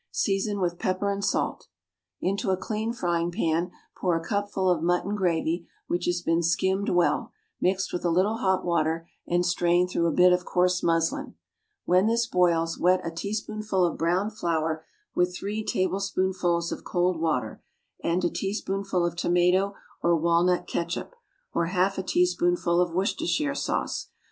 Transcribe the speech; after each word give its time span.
Season 0.09 0.59
with 0.59 0.79
pepper 0.79 1.11
and 1.11 1.23
salt. 1.23 1.67
Into 2.19 2.49
a 2.49 2.57
clean 2.57 2.91
frying 2.91 3.29
pan, 3.29 3.69
pour 3.95 4.17
a 4.17 4.27
cupful 4.27 4.67
of 4.67 4.81
mutton 4.81 5.15
gravy 5.15 5.67
which 5.85 6.05
has 6.07 6.23
been 6.23 6.41
skimmed 6.41 6.89
well, 6.89 7.31
mixed 7.61 7.93
with 7.93 8.03
a 8.03 8.09
little 8.09 8.37
hot 8.37 8.65
water 8.65 9.07
and 9.27 9.45
strained 9.45 9.91
through 9.91 10.07
a 10.07 10.11
bit 10.11 10.33
of 10.33 10.43
coarse 10.43 10.81
muslin. 10.81 11.35
When 11.85 12.07
this 12.07 12.25
boils, 12.25 12.79
wet 12.79 13.01
a 13.05 13.11
teaspoonful 13.11 13.85
of 13.85 13.99
browned 13.99 14.35
flour 14.35 14.83
with 15.13 15.35
three 15.37 15.63
tablespoonfuls 15.63 16.71
of 16.71 16.83
cold 16.83 17.21
water, 17.21 17.61
and 18.03 18.25
a 18.25 18.29
teaspoonful 18.31 19.05
of 19.05 19.15
tomato 19.15 19.75
or 20.01 20.15
walnut 20.15 20.65
catsup, 20.65 21.13
or 21.53 21.67
half 21.67 21.99
a 21.99 22.01
teaspoonful 22.03 22.81
of 22.81 22.91
Worcestershire 22.91 23.53
sauce. 23.53 24.07